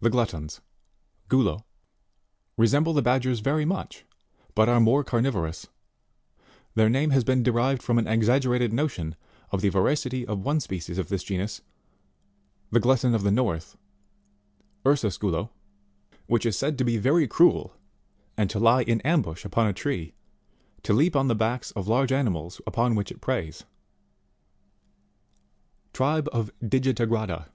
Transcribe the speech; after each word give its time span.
The 0.00 0.10
Gluttons 0.10 0.60
Guh 1.28 1.36
(Plate 1.36 1.44
2,/#. 1.44 1.52
15.) 1.58 1.64
resemble 2.56 2.92
the 2.92 3.02
Bad 3.02 3.22
gers 3.22 3.38
very 3.38 3.64
much, 3.64 4.04
but 4.56 4.68
are 4.68 4.80
more 4.80 5.04
carnivorous: 5.04 5.68
their 6.74 6.88
name 6.90 7.10
has 7.10 7.22
been 7.22 7.44
derived 7.44 7.80
from 7.80 7.96
an 8.00 8.08
exaggerated 8.08 8.72
notion 8.72 9.14
of 9.52 9.60
the 9.60 9.68
voracity 9.70 10.26
of 10.26 10.40
one 10.40 10.58
species 10.58 10.98
of 10.98 11.08
this 11.08 11.22
genus, 11.22 11.60
the 12.72 12.80
Glutton 12.80 13.14
of 13.14 13.22
the 13.22 13.30
North 13.30 13.76
Ursus 14.84 15.16
Gulo 15.16 15.50
which 16.26 16.44
is 16.44 16.58
said 16.58 16.76
to 16.78 16.84
be 16.84 16.96
very 16.96 17.28
cruel, 17.28 17.76
and 18.36 18.50
to 18.50 18.58
lie 18.58 18.82
in 18.82 19.00
ambush 19.02 19.44
upon 19.44 19.68
a 19.68 19.72
tree, 19.72 20.14
to 20.82 20.92
leap 20.92 21.14
on 21.14 21.28
the 21.28 21.36
backs 21.36 21.70
of 21.76 21.86
large 21.86 22.10
animals 22.10 22.60
upon 22.66 22.96
which 22.96 23.12
it 23.12 23.20
preys. 23.20 23.62
Tribe 25.92 26.28
of 26.32 26.50
Digiligrada. 26.60 27.46